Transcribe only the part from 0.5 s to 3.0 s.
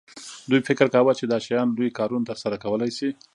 فکر کاوه چې دا شیان لوی کارونه ترسره کولی